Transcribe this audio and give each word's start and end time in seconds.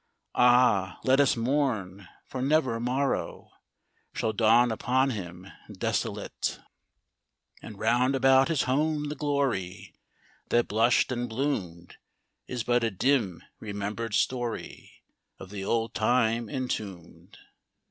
(Ah, 0.33 0.99
let 1.03 1.19
us 1.19 1.37
mourn! 1.37 2.07
for 2.25 2.41
never 2.41 2.79
morrow 2.79 3.51
Shall 4.13 4.33
dawn 4.33 4.71
upon 4.71 5.11
him 5.11 5.45
desolate!) 5.71 6.59
And 7.61 7.77
round 7.77 8.15
about 8.15 8.47
his 8.47 8.63
home 8.63 9.09
the 9.09 9.15
glory 9.15 9.93
That 10.49 10.67
blushed 10.67 11.11
and 11.11 11.29
bloomed, 11.29 11.97
Is 12.47 12.63
but 12.63 12.83
a 12.83 12.89
dim 12.89 13.43
remembered 13.59 14.15
story 14.15 15.03
Of 15.37 15.51
the 15.51 15.63
old 15.63 15.93
time 15.93 16.49
entombed. 16.49 17.37